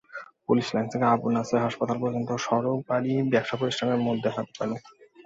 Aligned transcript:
Police 0.47 0.67
lines 0.73 0.91
থেকে 0.93 1.05
আবু 1.05 1.27
নাসের 1.29 1.63
হাসপাতাল 1.65 1.97
পর্যন্ত 2.03 2.29
সড়ক, 2.45 2.77
বাড়ি, 2.89 3.13
ব্যবসাপ্রতিষ্ঠানের 3.33 3.99
মধ্যে 4.07 4.29
হাঁটুপানি। 4.35 4.75